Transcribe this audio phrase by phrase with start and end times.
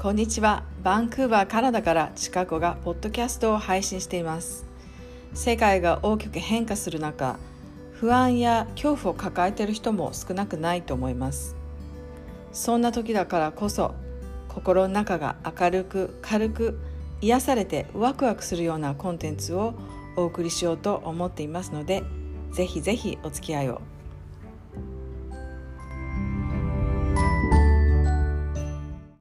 [0.00, 0.62] こんにちは。
[0.82, 4.64] バンクーバーカナダからチカゴがポッドキャストを配信しています。
[5.34, 7.38] 世界が大きく変化する中
[7.92, 11.54] 不安や恐怖を抱えている人も少なくないと思います。
[12.50, 13.94] そんな時だからこそ
[14.48, 16.80] 心の中が明るく軽く
[17.20, 19.74] 癒されてワクワクするようなコンテンツを
[20.16, 22.04] お送りしようと思っていますので
[22.52, 23.82] ぜひぜひお付き合いを。